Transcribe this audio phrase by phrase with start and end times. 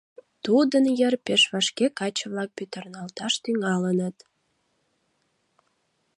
[0.45, 4.17] Тудын йыр пеш вашке каче-влак пӱтырналташ тӱҥалыныт.